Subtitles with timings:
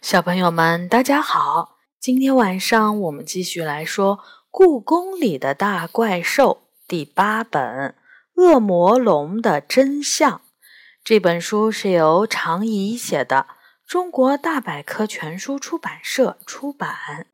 [0.00, 1.78] 小朋友们，大家好！
[1.98, 4.18] 今天晚上我们继续来说
[4.50, 7.62] 《故宫里的大怪兽》第八本
[8.34, 10.38] 《恶魔龙的真相》。
[11.02, 13.46] 这本书是由常怡写的，
[13.86, 17.26] 中国大百科全书出版社出版。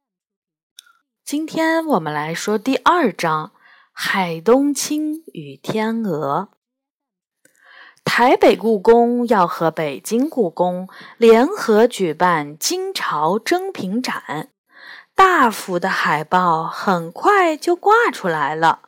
[1.24, 3.48] 今天我们来说第二章
[3.92, 6.50] 《海东青与天鹅》。
[8.04, 14.48] 台北故宫要和北京故宫联合举办金朝珍品展，
[15.14, 18.80] 大幅的海报很快就挂出来了。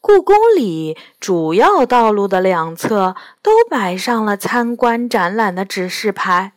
[0.00, 6.52] 故宫里主要道路的两侧都摆上了参观展览的指示牌，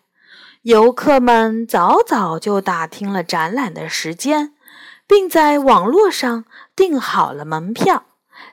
[0.61, 4.53] 游客们早早就打听了展览的时间，
[5.07, 6.45] 并在网络上
[6.75, 8.03] 订好了门票。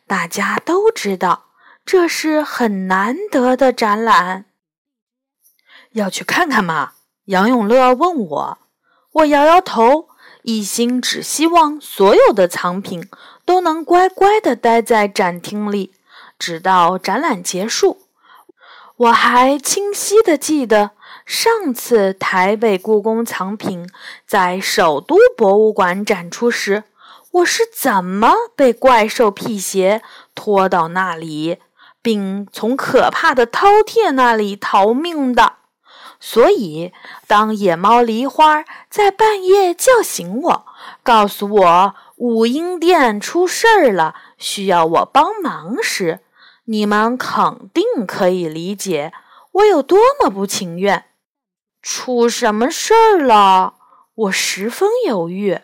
[0.06, 1.48] 大家都知道。
[1.91, 4.45] 这是很难得的展览，
[5.92, 6.92] 要去看看吗？
[7.24, 8.59] 杨永乐问我，
[9.12, 10.06] 我摇摇头，
[10.43, 13.09] 一心只希望所有的藏品
[13.46, 15.95] 都能乖乖的待在展厅里，
[16.38, 18.02] 直到展览结束。
[18.96, 20.90] 我还清晰的记得，
[21.24, 23.88] 上次台北故宫藏品
[24.27, 26.84] 在首都博物馆展出时，
[27.30, 30.02] 我是怎么被怪兽辟邪
[30.34, 31.57] 拖到那里。
[32.01, 35.54] 并从可怕的饕餮那里逃命的，
[36.21, 36.93] 所以
[37.27, 40.66] 当野猫梨花在半夜叫醒我，
[41.02, 46.21] 告诉我武英殿出事儿了，需要我帮忙时，
[46.65, 49.12] 你们肯定可以理解
[49.52, 51.05] 我有多么不情愿。
[51.80, 53.74] 出什么事儿了？
[54.15, 55.60] 我十分犹豫。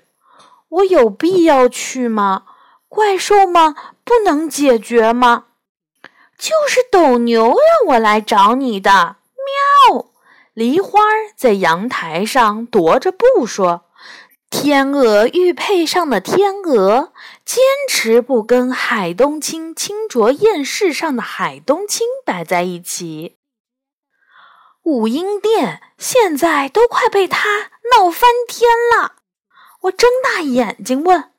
[0.69, 2.45] 我有必要去吗？
[2.89, 5.45] 怪兽们不能解决吗？
[6.45, 9.17] 就是斗牛让我来找你的，
[9.89, 10.11] 喵！
[10.53, 11.01] 梨花
[11.35, 13.87] 在阳台上踱着步说
[14.51, 17.15] ：“天鹅玉佩上的天鹅
[17.47, 23.39] 坚持不跟海东青清浊宴饰上的海东青摆在一起。
[24.83, 29.15] 武英殿现在都快被他闹翻天了。”
[29.85, 31.31] 我睁大眼睛问：“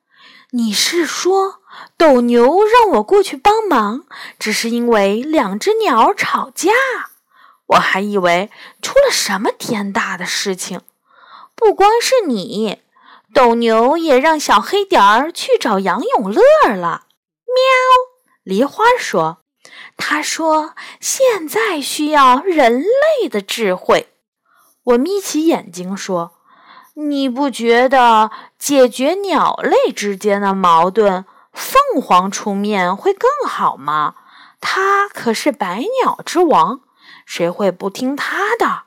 [0.50, 1.59] 你是说？”
[1.97, 4.06] 斗牛让我过去帮忙，
[4.38, 6.72] 只是因为两只鸟吵架。
[7.67, 8.51] 我还以为
[8.81, 10.81] 出了什么天大的事情。
[11.56, 12.79] 不光是你，
[13.33, 16.41] 斗牛也让小黑点儿去找杨永乐
[16.75, 17.06] 了。
[17.47, 17.56] 喵！
[18.44, 19.38] 梨花说
[19.95, 24.09] ：“他说现在需要人类的智慧。”
[24.83, 26.33] 我眯起眼睛说
[26.95, 28.29] ：“你不觉得
[28.59, 31.25] 解决鸟类之间的矛盾？”
[31.56, 34.16] 凤凰出面会更好吗？
[34.62, 36.82] 他可是百鸟之王，
[37.26, 38.84] 谁会不听他的？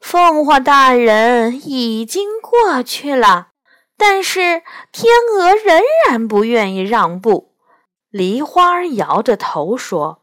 [0.00, 3.48] 凤凰大人已经过去了，
[3.96, 4.62] 但是
[4.92, 7.54] 天鹅仍然不愿意让步。
[8.10, 10.22] 梨花摇着头说：“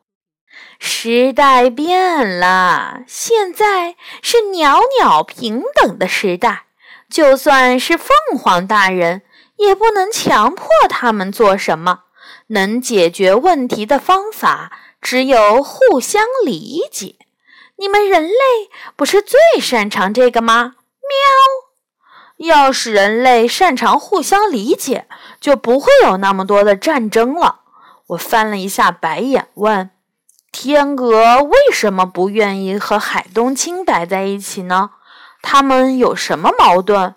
[0.80, 6.66] 时代变了，现在是鸟鸟平等的时代，
[7.10, 9.24] 就算是凤凰大人。”
[9.62, 12.06] 也不能强迫他们做什么。
[12.48, 17.16] 能解决问题的方法只有互相理解。
[17.78, 18.34] 你们人类
[18.96, 20.76] 不是最擅长这个吗？
[22.38, 22.48] 喵！
[22.48, 25.08] 要是人类擅长互相理解，
[25.40, 27.62] 就不会有那么多的战争了。
[28.08, 29.92] 我翻了一下白眼，问
[30.52, 34.92] ：“天鹅为什么不愿意和海东青摆在一起呢？
[35.42, 37.16] 他们有什么矛盾？”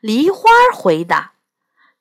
[0.00, 1.31] 梨花回答。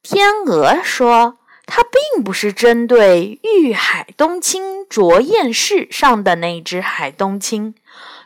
[0.03, 7.75] 天鹅说：“它并不是针对玉海东青着燕饰上的那只海东青，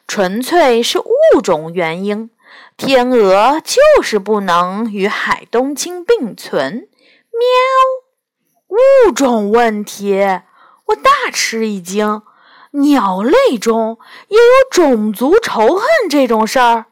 [0.08, 2.30] 纯粹是物种原因。
[2.78, 6.88] 天鹅就是不能与海东青并存。”
[7.36, 8.78] 喵！
[9.08, 10.16] 物种问题，
[10.86, 12.22] 我大吃一惊。
[12.72, 14.00] 鸟类中
[14.30, 16.86] 也有种族仇恨这种事儿。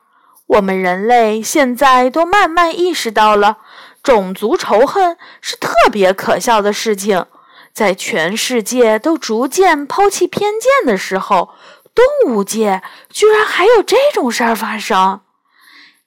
[0.47, 3.59] 我们人类现在都慢慢意识到了。
[4.03, 7.25] 种族仇恨是特别可笑的事情，
[7.71, 11.51] 在全世界都逐渐抛弃偏见的时候，
[11.95, 15.21] 动物界居然还有这种事儿发生。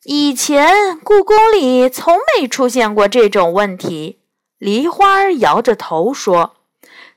[0.05, 4.21] 以前故宫里从没出现过这种问题。
[4.59, 6.57] 梨花摇着头说：“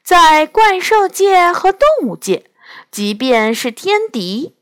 [0.03, 2.49] 在怪兽界和动物界，
[2.89, 4.55] 即便是天敌，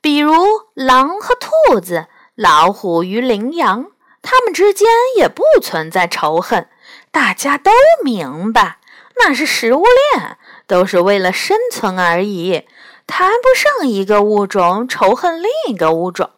[0.00, 0.34] 比如
[0.74, 6.68] 狼和兔子，老虎与羚羊。”他们之间也不存在仇恨，
[7.10, 7.70] 大家都
[8.04, 8.78] 明白，
[9.16, 10.36] 那是食物链，
[10.66, 12.66] 都是为了生存而已，
[13.06, 16.30] 谈不上一个物种仇恨另一个物种。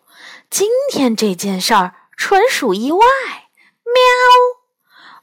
[0.48, 2.98] 今天这件事儿纯属意外。
[3.84, 4.02] 喵！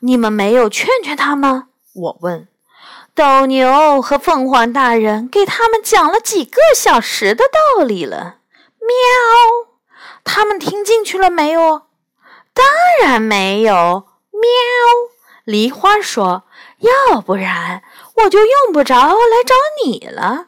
[0.02, 1.68] 你们没有劝劝他们？
[1.94, 2.48] 我问。
[3.16, 8.38] 斗牛和凤凰大人给他们讲了几个小时的道理了。
[8.80, 9.72] 喵！
[10.24, 11.89] 他们听进去了没有？
[12.60, 14.06] 当然没有。
[14.32, 14.42] 喵！
[15.46, 16.44] 梨花说
[17.10, 17.82] ：“要不然
[18.16, 20.48] 我就用不着来找你了。”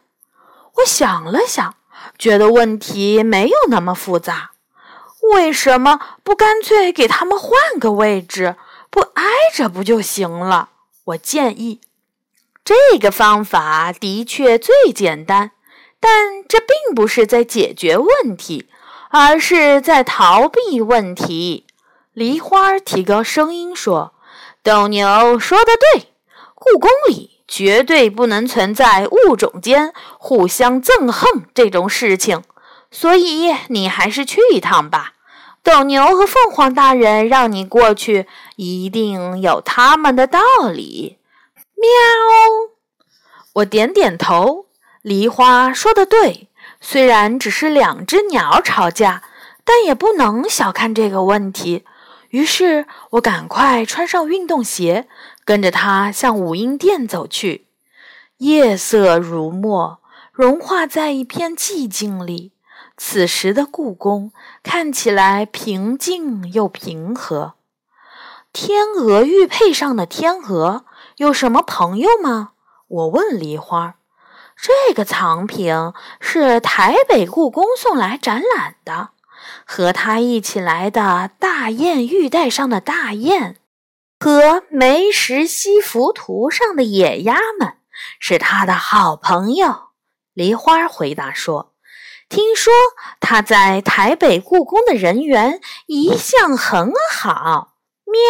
[0.75, 1.75] 我想了想，
[2.17, 4.51] 觉得问题没有那么复杂。
[5.33, 8.57] 为什么不干脆给他们换个位置，
[8.89, 9.23] 不挨
[9.53, 10.69] 着不就行了？
[11.05, 11.79] 我建议。
[12.63, 15.51] 这个方法的确最简单，
[15.99, 18.67] 但这并不是在解决问题，
[19.09, 21.65] 而是在逃避问题。
[22.13, 24.13] 梨花提高声音说
[24.61, 26.09] ：“斗牛说的对，
[26.53, 32.43] 故宫里绝对不能存在物种间互相憎恨这种事情，
[32.91, 35.13] 所以你还是去一趟吧。
[35.63, 38.27] 斗牛和凤凰大人让你过去，
[38.57, 41.17] 一定有他们的道理。”
[41.79, 41.89] 喵，
[43.53, 44.65] 我点点头。
[45.01, 46.49] 梨花说的对，
[46.81, 49.23] 虽然只是两只鸟吵架，
[49.63, 51.85] 但也不能小看这个问题。
[52.31, 55.07] 于是我赶快穿上运动鞋，
[55.45, 57.67] 跟着他向武英殿走去。
[58.37, 60.01] 夜色如墨，
[60.33, 62.51] 融化在一片寂静里。
[62.97, 64.31] 此时的故宫
[64.63, 67.53] 看起来平静又平和。
[68.53, 70.85] 天鹅玉佩上的天鹅。
[71.17, 72.53] 有什么朋友吗？
[72.87, 73.95] 我问梨花。
[74.55, 75.73] 这个藏品
[76.19, 79.09] 是台北故宫送来展览的，
[79.65, 83.57] 和他一起来的大雁玉带上的大雁，
[84.19, 87.75] 和梅石西浮图上的野鸭们
[88.19, 89.89] 是他的好朋友。
[90.33, 91.73] 梨花回答说
[92.29, 92.71] ：“听说
[93.19, 98.21] 他在台北故宫的人缘一向很好。”喵。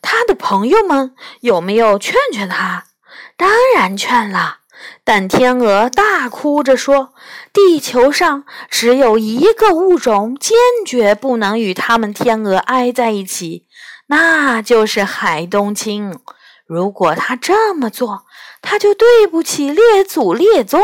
[0.00, 2.88] 他的朋友们有没有劝劝他？
[3.36, 4.60] 当然劝了，
[5.04, 7.12] 但天鹅大哭着说
[7.52, 13.66] ：“地球上只有一个物种，坚决不能与它们天鹅挨在一起，
[14.06, 16.18] 那就是海东青。
[16.66, 18.24] 如果他这么做，
[18.62, 20.80] 他就对不起列祖列宗。”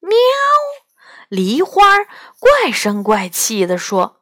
[0.00, 0.12] 喵！
[1.28, 1.98] 梨花
[2.38, 4.20] 怪声怪气地说：“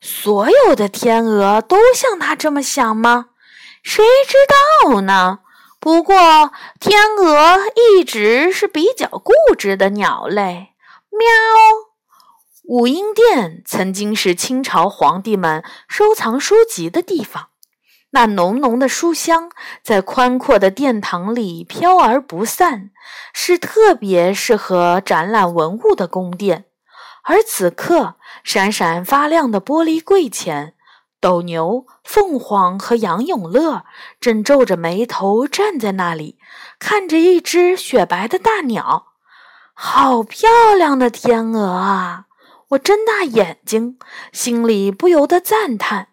[0.00, 3.26] 所有的天鹅都像他这么想吗？”
[3.82, 4.36] 谁知
[4.84, 5.40] 道呢？
[5.86, 6.50] 不过
[6.80, 10.72] 天鹅一直是比较固执的鸟类。
[11.12, 11.28] 喵！
[12.64, 17.50] 武英殿曾经是清朝皇帝们收藏书籍的地方，
[18.10, 22.90] 那浓浓的书香在宽阔的殿堂里飘而不散，
[23.32, 26.64] 是特别适合展览文物的宫殿。
[27.22, 30.74] 而此刻，闪闪发亮的玻璃柜前。
[31.20, 33.84] 斗牛、凤凰和杨永乐
[34.20, 36.38] 正皱着眉头站在那里，
[36.78, 39.06] 看着一只雪白的大鸟。
[39.72, 42.24] 好漂亮的天鹅啊！
[42.70, 43.98] 我睁大眼睛，
[44.32, 46.08] 心里不由得赞叹：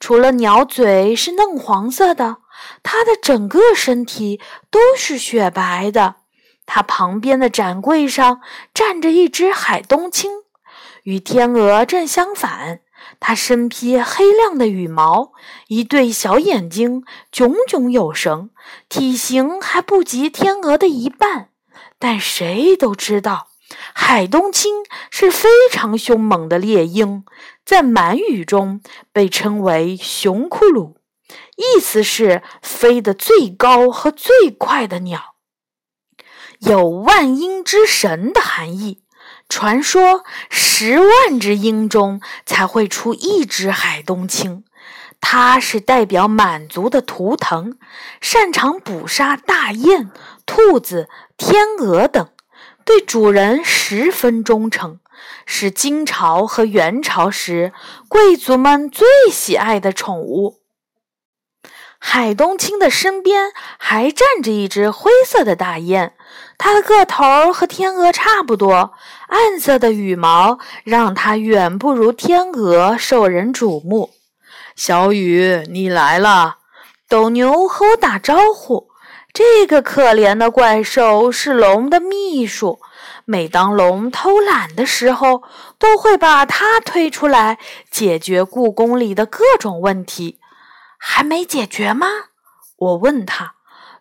[0.00, 2.38] 除了鸟嘴是嫩黄色的，
[2.82, 4.40] 它的整个身体
[4.70, 6.16] 都是雪白的。
[6.64, 8.40] 它旁边的展柜上
[8.72, 10.30] 站着一只海东青，
[11.02, 12.80] 与天鹅正相反。
[13.20, 15.32] 它身披黑亮的羽毛，
[15.68, 18.50] 一对小眼睛炯炯有神，
[18.88, 21.50] 体型还不及天鹅的一半。
[21.98, 23.48] 但谁都知道，
[23.94, 27.24] 海东青是非常凶猛的猎鹰，
[27.64, 28.80] 在满语中
[29.12, 30.96] 被称为“熊库鲁”，
[31.56, 35.34] 意思是飞得最高和最快的鸟，
[36.60, 39.02] 有万鹰之神的含义。
[39.48, 44.64] 传说十万只鹰中才会出一只海东青，
[45.20, 47.78] 它是代表满族的图腾，
[48.20, 50.10] 擅长捕杀大雁、
[50.44, 52.28] 兔子、天鹅等，
[52.84, 55.00] 对主人十分忠诚，
[55.46, 57.72] 是金朝和元朝时
[58.06, 60.57] 贵族们最喜爱的宠物。
[61.98, 66.14] 海东青的身边还站着一只灰色的大雁。
[66.56, 68.92] 它的个头和天鹅差不多，
[69.28, 74.10] 暗色的羽毛让它远不如天鹅受人瞩目。
[74.74, 76.58] 小雨，你来了！
[77.08, 78.88] 斗牛和我打招呼。
[79.32, 82.80] 这个可怜的怪兽是龙的秘书，
[83.24, 85.42] 每当龙偷懒的时候，
[85.78, 87.58] 都会把它推出来
[87.90, 90.38] 解决故宫里的各种问题。
[90.98, 92.06] 还没解决吗？
[92.76, 93.54] 我问他。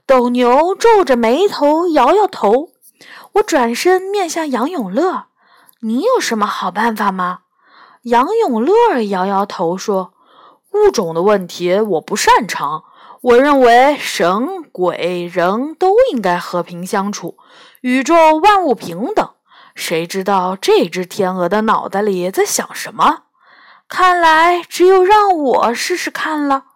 [0.06, 2.70] 斗牛皱着眉头，摇摇头。
[3.34, 5.26] 我转身面向杨永乐
[5.82, 7.40] ：“你有什么好办法吗？
[8.04, 10.14] 杨永乐摇摇头说
[10.72, 12.86] ：“物种的问题我不擅长。
[13.20, 17.38] 我认为神、鬼、人都应该和平相处，
[17.82, 19.30] 宇宙万物平等。
[19.76, 23.24] 谁知道这只天鹅的脑袋里在想什么？
[23.90, 26.67] 看来只有让我试试看了。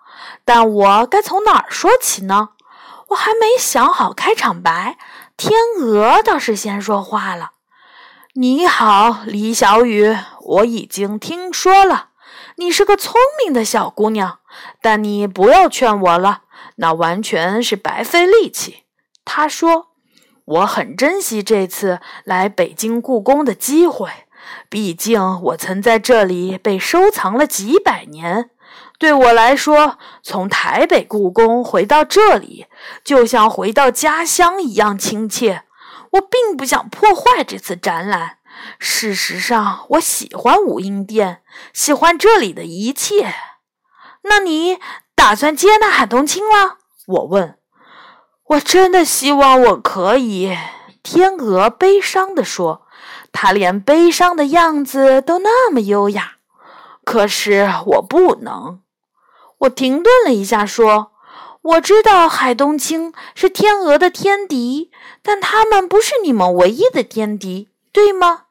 [0.46, 2.50] 但我该从哪儿说起呢？
[3.10, 4.98] 我还没想好开场白。
[5.38, 7.52] 天鹅倒是先说话了。”
[8.34, 12.12] 你好，李小雨，我已经听说了，
[12.56, 14.40] 你是个聪明的小姑娘，
[14.82, 16.44] 但你不要劝我了，
[16.78, 18.84] 那完全是白费力气。
[19.26, 19.88] 他说
[20.46, 24.10] ：“我很珍惜这次来北京故宫的机会，
[24.70, 28.50] 毕竟我曾在这里被收藏了几百年。
[29.01, 32.67] 对我来说，从台北故宫回到这里，
[33.03, 35.63] 就像回到家乡一样亲切。”
[36.12, 38.38] 我并不想破坏这次展览。
[38.77, 41.41] 事实上，我喜欢武英殿，
[41.74, 43.34] 喜欢这里的一切。
[44.25, 44.77] 那你
[45.15, 46.77] 打算接纳海东青了？
[47.08, 47.58] 我问。
[48.50, 50.55] 我真的希望我可以。
[51.01, 52.86] 天鹅悲伤地说
[53.34, 56.34] ：“他连悲伤的样子都那么优雅。
[57.03, 58.81] 可是我不能。”
[59.62, 61.12] 我停顿了一下，说。
[61.63, 64.89] 我知道海东青是天鹅的天敌，
[65.22, 68.46] 但他们不是你们唯一的天敌，对吗？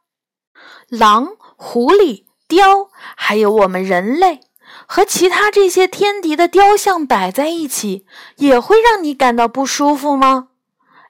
[0.89, 4.43] 狼、狐狸、雕，还有我们人类，
[4.87, 10.51] 和其他这些天敌的雕像摆在一起，也会让你感到不舒服吗？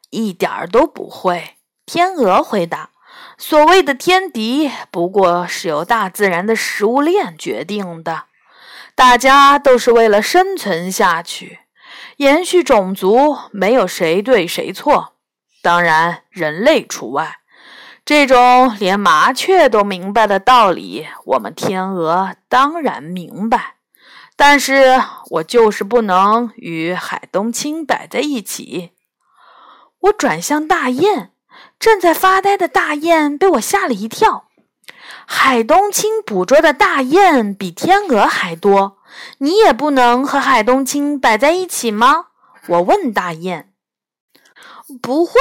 [0.08, 1.56] 一点儿都不会。
[1.84, 2.92] 天鹅回答
[3.36, 8.24] ：“所谓的天敌，不过是由大自然的食物链决定的，
[9.00, 11.60] 大家都是为了生存下去。”
[12.18, 15.14] 延续种族，没有谁对谁错，
[15.62, 17.38] 当然人类除外。
[18.04, 23.76] 这种连麻雀都明白的道理，我们天鹅当然明白。
[24.36, 28.90] 但是我就是不能与海东青摆在一起。
[30.00, 31.30] 我转向大雁，
[31.78, 34.49] 正在发呆的大雁被我吓了一跳。
[35.32, 38.98] 海东青捕捉的大雁比天鹅还多。
[39.38, 42.26] 你也不能和海东青摆在一起吗？
[42.66, 43.70] 我问大雁。
[45.00, 45.32] 不会，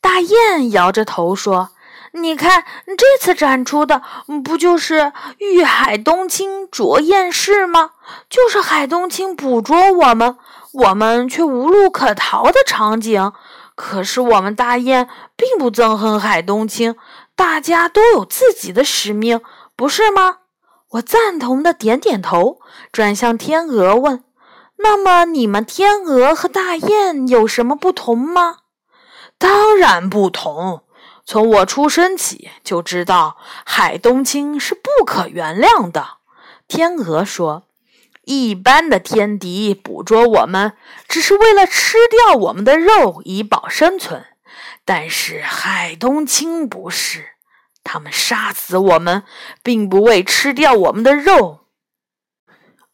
[0.00, 1.68] 大雁摇着头说
[2.12, 4.00] ：“你看，这次展出的
[4.42, 7.90] 不就是遇海东青着雁式吗？
[8.30, 10.38] 就是海东青捕捉我们，
[10.72, 13.30] 我们却无路可逃的场景。
[13.74, 16.96] 可是我们大雁并不憎恨海东青，
[17.38, 19.40] 大家都有自己的使命，
[19.76, 20.38] 不是吗？”
[20.92, 24.24] 我赞同的点点头，转向天鹅问
[24.78, 28.56] ：“那么你们天鹅和大雁有什么不同吗
[29.38, 30.82] ？”“当然不同。
[31.24, 36.16] 从我出生起就知道，海东青是不可原谅的。”
[36.66, 37.64] 天鹅说
[38.24, 40.72] ：“一般的天敌捕捉我们，
[41.06, 44.24] 只是为了吃掉我们的肉以保生存，
[44.84, 47.30] 但是海东青不是。”
[47.84, 49.22] 他们杀死我们，
[49.62, 51.60] 并不为吃掉我们的肉，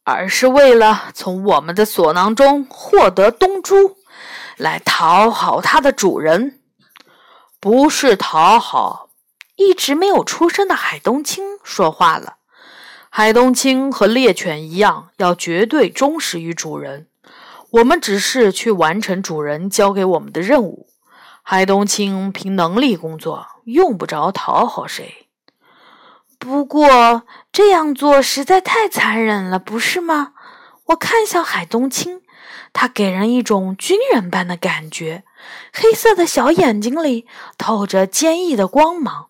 [0.04, 3.96] 而是为了从我们的锁囊中获得东珠，
[4.56, 6.60] 来讨好它的主人。
[7.58, 9.10] 不是讨好，
[9.56, 12.36] 一直没有出生的海东青说话了。
[13.10, 17.08] 海东青和猎犬一样，要绝对忠实于主人。
[17.70, 20.93] 我们只是去完成主人交给我们的任务。
[21.46, 25.28] 海东青凭能力工作，用不着讨好谁。
[26.38, 30.32] 不过这样做实在太残忍了，不是吗？
[30.86, 32.22] 我看向海东青，
[32.72, 35.24] 他给人一种军人般的感觉，
[35.70, 37.26] 黑色的小眼睛里
[37.58, 39.28] 透着坚毅的光芒。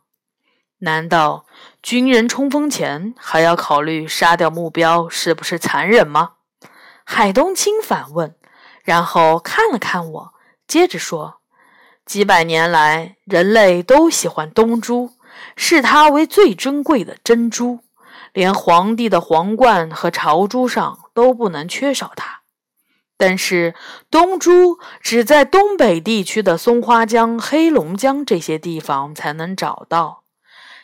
[0.79, 1.47] 难道
[1.83, 6.35] 军人冲锋前还要考虑杀掉目标是不是残忍吗？
[7.05, 8.37] 海东青反问，
[8.85, 10.35] 然后看了看我，
[10.69, 11.41] 接着说。
[12.07, 15.13] 几百年来，人类都喜欢东珠，
[15.57, 17.81] 视它为最珍贵的珍珠，
[18.33, 22.43] 连皇帝的皇冠和朝珠上都不能缺少它。
[23.17, 23.75] 但是，
[24.11, 30.25] 东珠只在东北地区的松花江、黑龙江这些地方才能找到。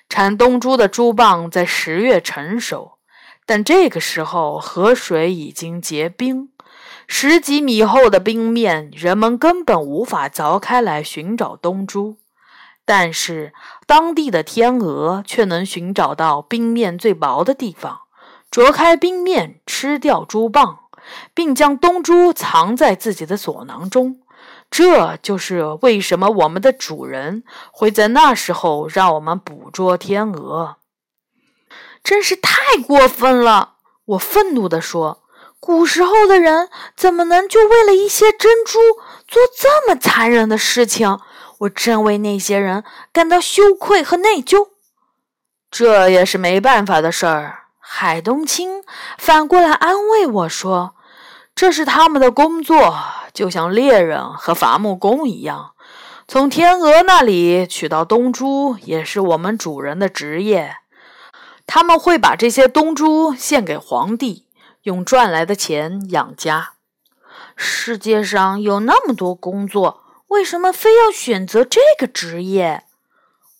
[0.08, 2.98] 产东珠的珠蚌在十月成熟，
[3.44, 6.48] 但这个时候河水已经结冰。
[7.12, 12.18] 十几米厚的冰面，人们根本无法凿开来寻找东珠，
[12.84, 13.52] 但是
[13.84, 18.02] 当地的天鹅却能寻找到冰面最薄的地方，
[18.48, 20.76] 啄开冰面，吃掉珠蚌，
[21.34, 24.20] 并将东珠藏在自己的锁囊中。
[24.70, 30.76] 这就是为什么我们的主人会在那时候让我们捕捉天鹅。
[32.04, 33.74] 真是太过分了！
[34.06, 35.24] 我愤怒地说
[35.70, 38.80] ：“古时候的人怎么能就为了一些珍珠
[39.28, 41.20] 做这么残忍的事情？
[41.58, 44.70] 我真为那些人感到羞愧和内疚。”
[45.70, 47.66] 这也是没办法的事儿。
[47.78, 48.82] 海东青
[49.16, 50.96] 反过来安慰我说
[51.54, 52.98] ：“这是他们的工作，
[53.32, 55.74] 就像猎人和伐木工一样。
[56.26, 60.78] 从天鹅那里取到东珠，也是我们主人的职业。
[61.64, 64.46] 他们会把这些东珠献给皇帝，
[64.82, 66.72] 用赚来的钱养家。
[67.56, 72.84] 世界上有那么多工作，为什么非要选择这个职业？”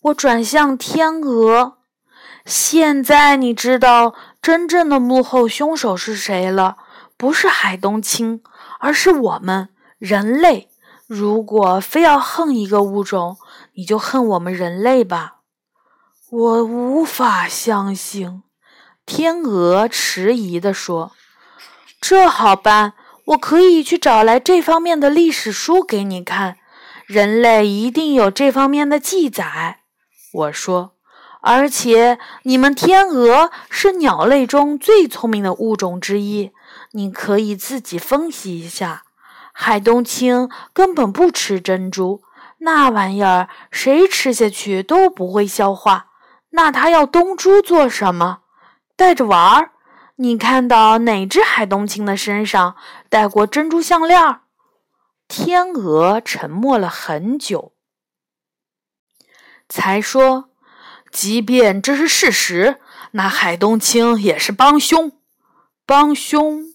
[0.05, 1.77] 我转向天鹅。
[2.47, 6.79] 现在你知道真正的幕后凶手是谁了？
[7.19, 8.43] 不是海东青，
[8.79, 10.71] 而是我们人类。
[11.07, 13.37] 如果非要恨一个物种，
[13.75, 15.41] 你就恨我们人类吧。
[16.31, 18.43] 我无法相信，
[19.07, 21.13] 天鹅迟疑地说
[22.01, 22.95] ：“这好办，
[23.27, 26.57] 我可以去找来这方面的历史书给你看。
[27.07, 29.81] 人类一定有这方面的记载。”
[30.33, 30.93] 我说。
[31.43, 36.53] 而且，你们天鹅是鸟类中最聪明的物种之一。
[36.91, 39.05] 你可以自己分析一下。
[39.55, 42.21] 海东青根本不吃珍珠，
[42.59, 46.09] 那玩意儿谁吃下去都不会消化。
[46.51, 48.40] 那它要东珠做什么？
[49.01, 49.71] 带着玩儿？
[50.17, 52.77] 你看到哪只海东青的身上
[53.09, 54.41] 戴过珍珠项链？
[55.27, 57.73] 天鹅沉默了很久，
[59.71, 60.51] 才说。
[61.11, 62.79] 即便这是事实，
[63.13, 65.13] 那海东青也是帮凶。
[65.87, 66.67] 帮凶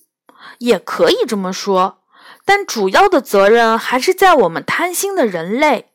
[0.58, 2.01] 也可以这么说，
[2.44, 5.91] 但主要的责任还是在我们贪心的人类。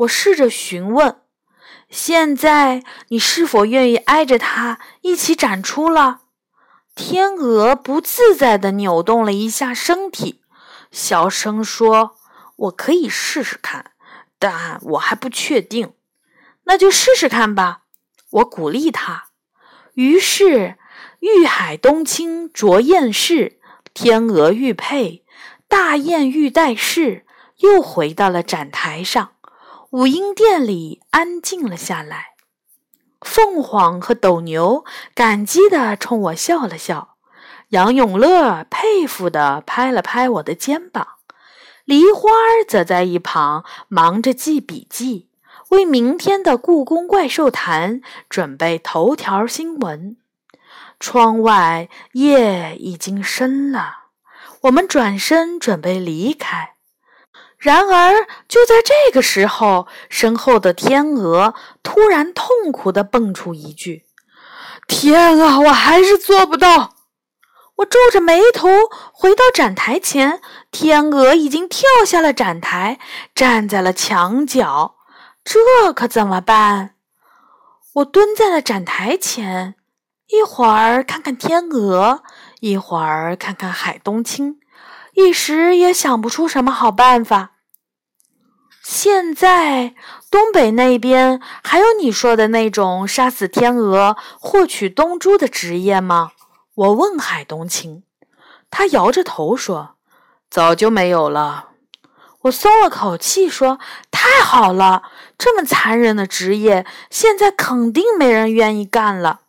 [0.00, 1.16] 我试着询问
[1.92, 6.22] ：“现在你是否愿意挨着他一起展出了？”
[6.96, 10.42] 天鹅不自在地扭动了一下身体，
[10.90, 12.16] 小声说
[12.56, 13.92] ：“我可以试试看，
[14.38, 15.92] 但我还不确定。”
[16.64, 17.82] 那就试试看吧，
[18.30, 19.28] 我鼓励他。
[19.94, 20.78] 于是，
[21.20, 23.58] 玉海冬青着燕饰，
[23.92, 25.24] 天鹅玉佩，
[25.68, 27.26] 大雁玉带饰，
[27.58, 29.32] 又回到了展台上。
[29.92, 32.28] 五音殿里安静了下来。
[33.20, 37.16] 凤凰和斗牛感激地冲我笑了笑，
[37.68, 41.06] 杨永乐佩服地拍了拍我的肩膀，
[41.84, 42.30] 梨花
[42.66, 45.28] 则在一旁忙着记笔记。
[45.68, 48.00] 为明天的故宫怪兽谈
[48.30, 50.16] 准备头条新闻。
[50.98, 54.04] 窗外夜已经深了，
[54.62, 56.76] 我们转身准备离开。
[57.62, 64.04] 然而，就在这个时候，身后的天鹅突然痛苦地蹦出一句
[64.88, 66.96] ：“天啊，我还是做不到！”
[67.78, 68.68] 我皱着眉头
[69.12, 70.40] 回到展台前，
[70.72, 72.98] 天鹅已经跳下了展台，
[73.32, 74.96] 站在了墙角。
[75.44, 76.96] 这可怎么办？
[77.94, 79.76] 我蹲在了展台前，
[80.26, 82.24] 一会儿看看天鹅，
[82.58, 84.58] 一会儿看看海东青，
[85.14, 87.51] 一时也想不出什么好办法。
[88.82, 89.94] 现在
[90.28, 96.32] 东北那边还有你说的那种杀死天鹅获取东珠的职业吗？
[96.74, 98.02] 我问海东青，
[98.70, 99.94] 他摇着头说
[100.50, 101.68] ：“早就没有了。”
[102.42, 103.78] 我松了口气，说
[104.10, 105.04] ：“太好了，
[105.38, 109.42] 这么残忍的职业，现在肯定没人愿意干了。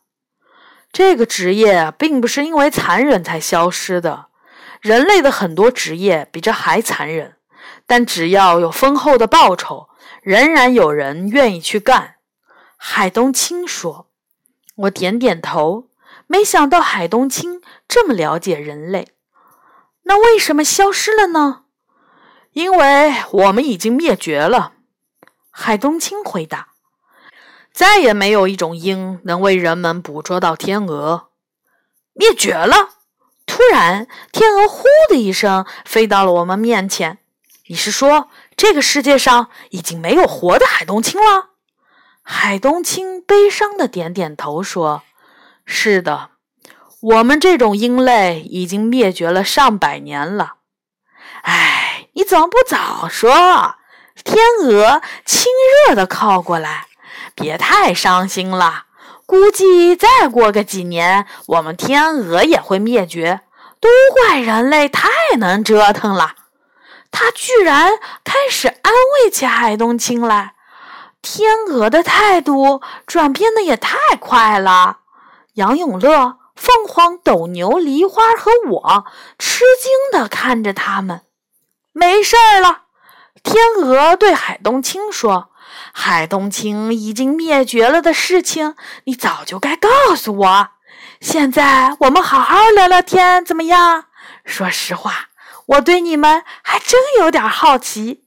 [0.92, 4.26] 这个职业并不是因为残忍才消失的，
[4.80, 7.33] 人类的很多职业比这还残忍，
[7.86, 9.88] 但只要有丰厚的报酬，
[10.22, 12.16] 仍然有人愿意去干。”
[12.76, 14.10] 海东青说。
[14.76, 15.88] 我点点头，
[16.26, 19.08] 没想到海东青这么了解人类。
[20.02, 21.62] 那为什么消失了呢？
[22.52, 24.72] 因为我们已经灭绝了，
[25.50, 26.70] 海东青回答。
[27.72, 31.30] 再也没有一种鹰能为人们捕捉到天鹅。
[32.12, 32.90] 灭绝了！
[33.46, 37.18] 突然，天鹅“呼”的一声飞到了我们面前。
[37.66, 41.50] 你是说，这个世界上已经没有活的海东青了？
[42.22, 45.02] 海东青悲伤的点点头说
[45.64, 46.30] ：“是的，
[47.00, 50.54] 我们这种鹰类已经灭绝了上百年了。”
[51.42, 51.80] 唉。
[52.16, 53.74] 你怎么不早说？
[54.22, 55.50] 天鹅亲
[55.88, 56.86] 热的靠过来，
[57.34, 58.84] 别太伤心了。
[59.26, 63.40] 估计再过个几年，我们天鹅也会灭绝。
[63.80, 66.36] 都怪人类太能折腾了。
[67.16, 67.92] 他居然
[68.24, 70.54] 开始安慰起海东青来。
[71.22, 74.98] 天鹅的态度转变的也太快了。
[75.54, 79.04] 杨永乐、凤凰、斗牛、梨花和我
[79.38, 81.22] 吃惊地看着他们。
[81.92, 82.82] 没事儿了，
[83.44, 85.50] 天鹅对海东青说
[85.94, 88.74] ：“海东青已经灭绝了的事情，
[89.04, 90.68] 你早就该告诉我。
[91.20, 94.06] 现在我们好好聊聊天，怎么样？
[94.44, 95.28] 说实话，
[95.66, 98.24] 我对你们还真有点好奇。”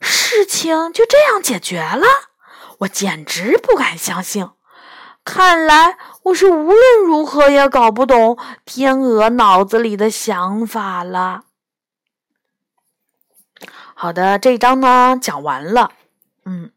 [0.00, 2.06] 事情就这样解决了，
[2.80, 4.48] 我简直不敢相信。
[5.24, 11.44] 看来我是无论如何也搞不懂天鹅脑子里的想法了。
[13.94, 15.92] 好的，这一章呢讲完了。
[16.44, 16.70] 嗯，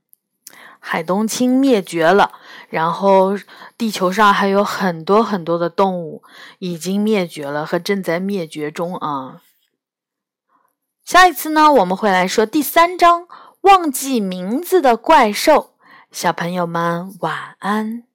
[0.80, 2.32] 海东青灭绝了，
[2.70, 3.38] 然后
[3.78, 6.24] 地球上还有很多很多的动物
[6.60, 9.42] 已经灭绝了和正在灭绝中啊。
[11.10, 13.24] 下一次呢，我们会来说第三章
[13.62, 15.54] 《忘记名字的怪兽》。
[16.12, 18.09] 小朋友们晚安。